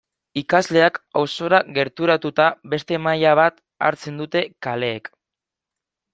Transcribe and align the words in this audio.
Ikasleak 0.41 0.95
auzora 1.21 1.59
gerturatuta 1.75 2.47
beste 2.73 2.99
maila 3.09 3.35
bat 3.41 3.61
hartzen 3.91 4.19
dute 4.25 4.45
kaleek. 4.69 5.13